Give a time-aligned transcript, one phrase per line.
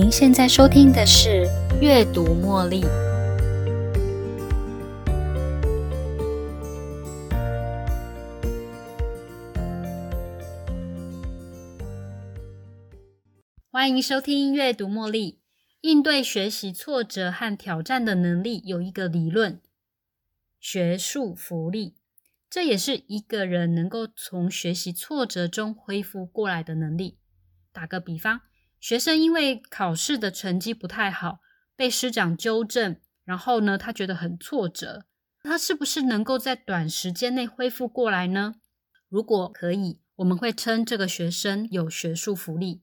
[0.00, 1.46] 您现在收听的是
[1.78, 2.80] 《阅读茉莉》。
[13.70, 15.32] 欢迎收听《阅读茉莉》。
[15.82, 19.60] 应对学习挫折和挑战的能力有一个理论——
[20.58, 21.96] 学术福利。
[22.48, 27.18] 这也是一个人能够从学习挫折中恢复过来的能力。
[27.70, 28.40] 打个比方，
[28.80, 31.40] 学生因为考试的成绩不太好，
[31.76, 35.04] 被师长纠正，然后呢，他觉得很挫折。
[35.42, 38.56] 他是不是能够在短时间内恢复过来呢？
[39.08, 42.82] 如果可以，我们会称这个学生有学术福利。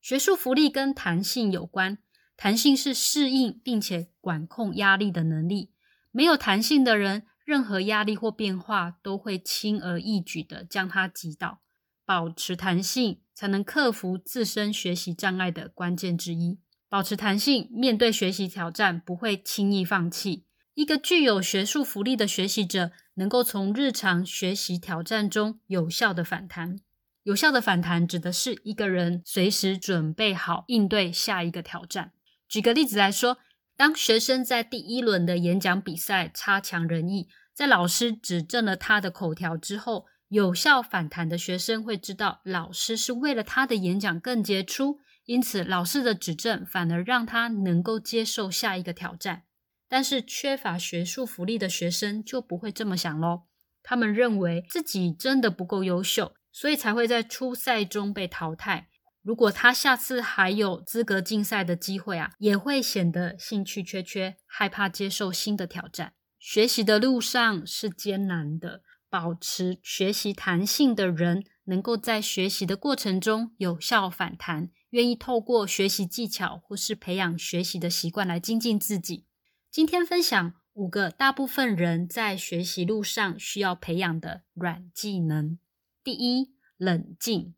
[0.00, 1.98] 学术福利跟弹性有关，
[2.36, 5.72] 弹性是适应并且管控压力的能力。
[6.10, 7.26] 没有弹性的人。
[7.42, 11.62] 任何压力或变化都会轻而易举的将他击倒。
[12.10, 16.58] 保持弹性，才能克服自身学习障碍的关键之一。
[16.88, 20.44] 保持弹性，面对学习挑战不会轻易放弃。
[20.74, 26.80] 一个具有学术福利的学习者，能够从日常学习挑战中有效的反弹。
[27.22, 32.10] 有效的反弹指的是一个人随时准备好应对下一个挑战。
[32.48, 33.38] 举个例子来说，
[33.76, 37.28] 当学生在第一轮的演讲比赛差强人意。
[37.54, 49.42] 在老师指正了他的口条之后，有效反弹的学生会知道，老师是为了他的演讲更杰出，因此老师的指正反而让他能够接受下一个挑战。
[49.88, 53.42] 但是缺乏学术福利的学生就不会这么想喽，
[53.82, 58.86] 他们认为自己真的不够优秀，所以才会在初赛中被淘汰。
[59.22, 66.12] 如果他下次还有资格竞赛的机会啊，也会显得兴趣缺缺，害怕接受新的挑战。
[66.38, 79.26] 学习的路上是艰难的，保持学习弹性的人，能够在学习的过程中有效反弹，愿意透过学习技巧或是培养学习的习惯来精进自己。
[79.70, 85.58] 今天分享五个大部分人在学习路上需要培养的软技能。
[86.02, 87.54] 第一，冷静。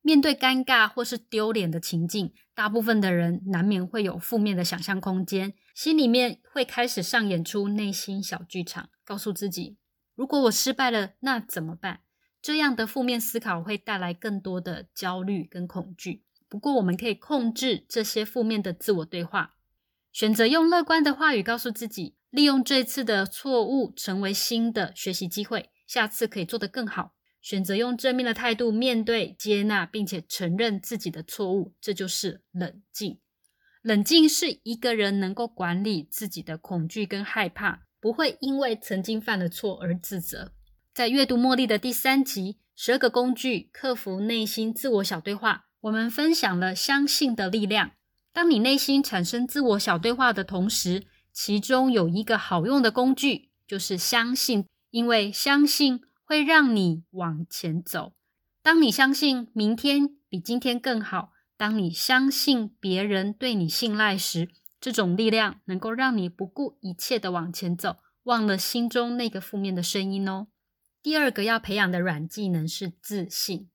[0.00, 9.76] 面对尴尬或是丢脸的情境，大部分的人难免会有负面的想象空间，心里面会开始上演出内心小剧场，告诉自己：
[10.18, 12.00] 如果我失败了，那怎么办？
[12.42, 16.24] 这样的负面思考会带来更多的焦虑跟恐惧。
[16.48, 19.54] 不过，我们可以控制这些负面的自我对话，
[20.10, 27.14] 选择用乐观的话语告诉自己：利用这次的错误成为新的学习机会，下次可以做得更好。
[27.40, 33.20] 选择用正面的态度面对、接纳，并且承认自己的错误，这就是冷静。
[33.82, 40.52] 冷静是一个人能够管理自己的恐惧跟害怕，不会因为曾经犯了错而自责。
[40.94, 47.92] 在阅读茉莉的第三集《十二个工具克服内心自我小对话》，我们分享了相信的力量。
[48.32, 56.00] 当你内心产生自我小对话的同时，其中有一个好用的工具，就是相信，因为相信。
[56.28, 58.12] 会让你往前走。
[58.62, 64.50] 当你相信明天比今天更好，当你相信别人对你信赖时，
[64.80, 70.48] 这种力量能够让你不顾一切的往前走，忘了心中那个负面的声音哦。
[71.02, 73.70] 第二个要培养的软技能是自信。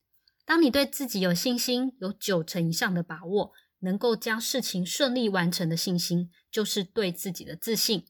[0.45, 8.05] 当你对自己有信心，有九成以上的把握，能够将事情顺利完成的信心，就是对自己的自信。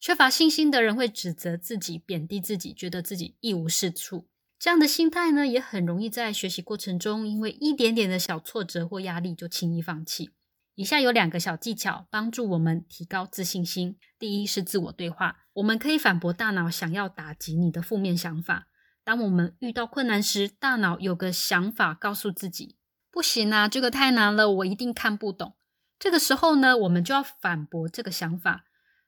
[0.00, 4.28] 缺乏信心的人会指责自己、贬低自己，觉得自己一无是处。
[4.58, 10.30] 这样的心态呢，也很容易在学习过程中，因为一点点的小挫折或压力就轻易放弃。
[10.76, 13.96] 以下有两个小技巧帮助我们提高自信心。
[14.18, 18.66] 第一是自我对话，我们可以反驳大脑想要打击你的负面想法。
[19.04, 22.76] 当我们遇到困难时，大脑有个想法告诉自己
[23.12, 25.56] ：“不行啊，这个太难了，我一定看不懂。”
[26.00, 28.64] 这个时候呢，我们就要反驳这个想法，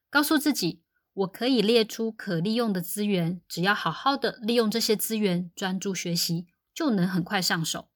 [0.08, 0.82] 告诉自己。
[1.14, 7.88] 我可以列出可利用的资源，只要好好的利用这些资源，专注学习，就能很快上手。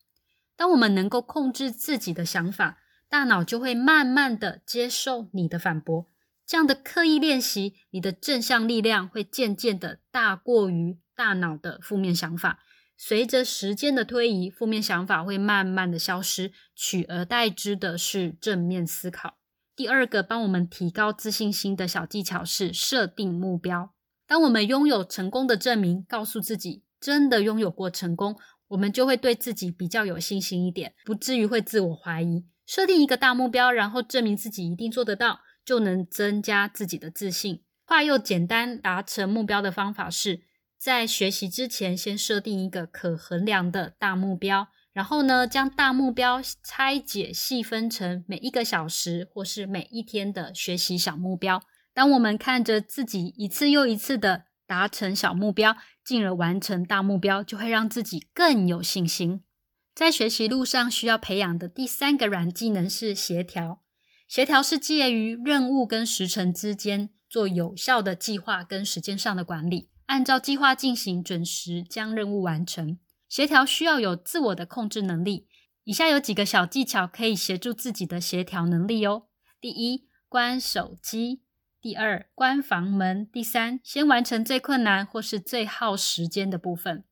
[0.56, 2.78] 当我们能够控制自己的想法，
[3.10, 6.06] 大脑就会慢慢的接受你的反驳。
[6.46, 12.60] 这样的刻意练习，你的正向力量会渐渐的大过于大脑的负面想法。
[12.96, 19.38] 随着时间的推移，负面想法会慢慢的消失，取而代之的是正面思考。
[19.74, 23.92] 第二个帮我们提高自信心的小技巧是设定目标。
[24.26, 28.36] 当我们拥有成功的证明，告诉自己真的拥有过成功，
[28.68, 32.44] 我们就会对自己比较有信心一点，不至于会自我怀疑。
[32.70, 37.64] 设定一个大目标，然后证明自己一定做得到，就能增加自己的自信。
[37.84, 40.42] 话又简单达成目标的方法是
[40.78, 51.60] 在学习之前先设定一个可衡量的大目标，然后呢，将大目标拆解细分成每一个小时或是每一天的学习小目标。
[51.92, 59.42] 当我们看着自己一次又一次的达成小目标，进而完成大目标，就会让自己更有信心。
[60.00, 63.82] 在学习路上需要培养的第三个软技能是协调。
[64.26, 72.98] 协调是介于任务跟时程之间，做有效的计划跟时间上的管理，按照计划进行，准时将任务完成。
[73.28, 75.46] 协调需要有自我的控制能力。
[75.84, 79.24] 以下有几个小技巧可以协助自己的协调能力哦。
[79.60, 81.42] 第一，关手机；
[81.78, 87.04] 第二，关房门；第三，先完成最困难或是最耗时间的部分。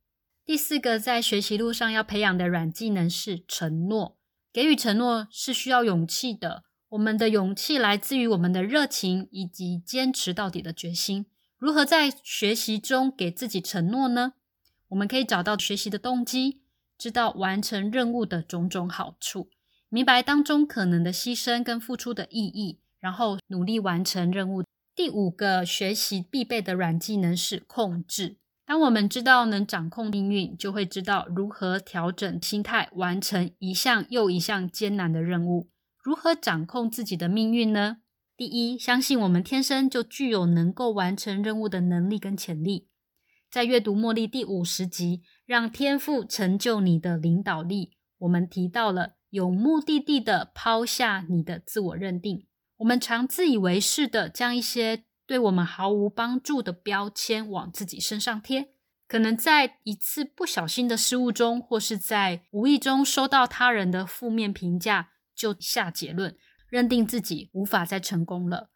[0.49, 4.17] 第四个，在学习路上要培养的软技能是承诺。
[4.51, 6.65] 给予承诺是需要勇气的。
[6.89, 11.27] 我们的勇气来自于我们的热情以及坚持到底的决心。
[11.59, 14.33] 如何在学习中给自己承诺呢？
[14.89, 16.63] 我们可以找到学习的动机，
[16.97, 19.51] 知道完成任务的种种好处，
[19.91, 24.65] 明白当中可能的牺牲跟付出的意义，然后努力完成任务。
[24.97, 28.39] 第五个学习必备的软技能是控制。
[28.69, 35.71] 当我们知道能掌控命运，就会知道如何调整心态，完成一项又一项艰难的任务。
[36.05, 37.97] 如何掌控自己的命运呢？
[38.37, 42.91] 第一，相信我们天生就具有能够完成任务的能力跟潜力。
[43.51, 52.47] 在阅读茉莉第五十集，让天赋成就你的领导力，我们提到了有目的地的抛下你的自我认定。
[52.77, 58.71] 我们常自以为是的将一些对我们毫无帮助的标签往自己身上贴，
[59.07, 65.11] 可能在一次不小心的失误中，或是在无意中收到他人的负面评价。
[65.35, 66.37] 就下结论，
[66.69, 68.71] 认定自己无法再成功了。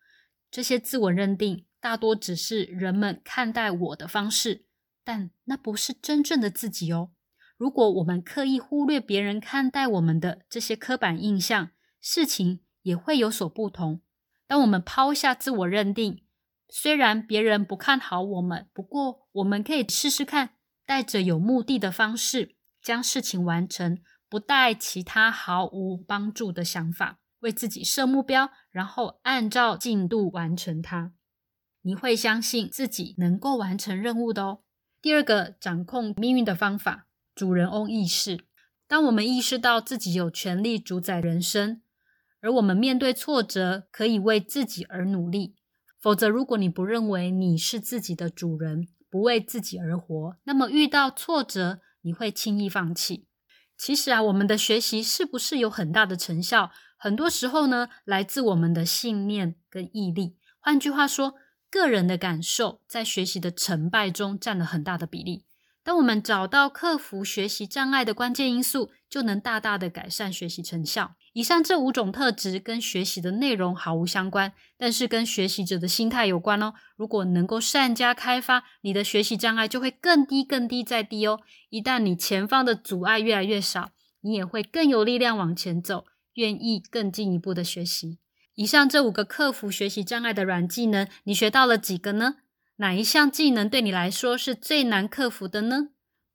[0.51, 4.67] 这些自我认定大多只是人们看待我的方式，
[5.03, 7.11] 但那不是真正的自己哦。
[7.57, 11.71] 如果我们刻意忽略别人看待我们的这些刻板印象，
[12.01, 14.03] 事情也会有所不同。
[14.47, 16.23] 当我们抛下自我认定，
[16.75, 20.55] 虽然别人不看好我们，不过我们可以试试看，
[20.87, 23.99] 带着有目的的方式将事情完成。
[24.27, 31.13] 不带其他毫无帮助的想法，为自己设目标，然后按照进度完成它。
[31.83, 34.61] 你会相信自己能够完成任务的哦。
[35.03, 38.47] 第二个掌控命运的方法，主人翁意识。
[38.89, 41.83] 当我们意识到自己有权利主宰人生，
[42.41, 45.57] 而我们面对挫折可以为自己而努力。
[46.03, 53.29] 否则，如果你不认为你是自己的主人，不为自己而活，那么遇到挫折你会轻易放弃。
[53.79, 56.73] 其实啊，我们的学习是不是有很大的成效？
[56.97, 60.37] 很多时候呢，来自我们的信念跟毅力。
[60.59, 61.35] 换句话说，
[61.71, 65.45] 个人的感受在学习的成败中占了很大的比例。
[65.85, 71.15] 当我们找到克服学习障碍的关键因素，就能大大的改善学习成效。
[71.35, 76.75] 以上这五种特质跟学习的内容毫无相关，但是跟学习者的心态有关哦。
[76.97, 81.41] 如果能够善加开发，你的学习障碍就会更低、更低再低哦。
[81.71, 88.19] 一旦你前方的阻碍越来越少，你也会更有力量往前走，愿意更进一步的学习。
[88.55, 92.37] 以上这五个克服学习障碍的软技能，你学到了几个呢？
[92.77, 95.89] 哪一项技能对你来说是最难克服的呢？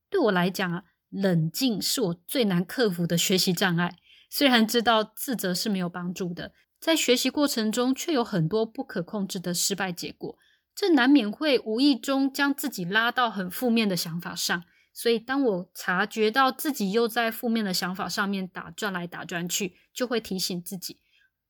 [0.09, 3.95] 对我来讲啊，冷静是我最难克服的学习障碍。
[4.29, 10.37] 虽然知道自责是没有帮助的，在学习过程中却有很多不可控制的失败结果，
[10.75, 14.63] 这难免会无意中将自己拉到很负面的想法上。
[14.93, 20.99] 所以，当我察觉到自己又在负面的想法上面打转来打转去，就会提醒自己，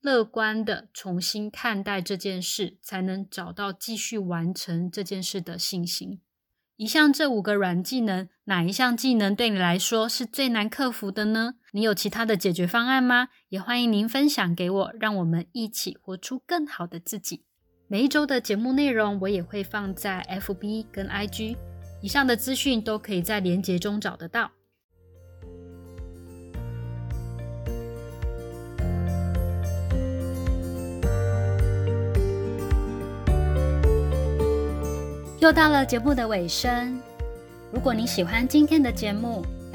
[0.01, 6.19] 乐观的重新看待这件事，才能找到继续完成这件事的信心。
[6.75, 11.55] 以上这五个软技能，哪一项技能对你来说是最难克服的呢？
[11.77, 13.27] 你有其他的解决方案吗？
[13.49, 17.43] 也欢迎您分享给我，让我们一起活出更好的自己。
[17.87, 21.55] 每一周的节目内容我也会放在 FB 跟 IG，
[22.01, 24.49] 以上的资讯都可以在连结中找得到。
[35.39, 36.99] 又到了节目的尾声，
[37.71, 39.45] 如果你喜欢今天的节目，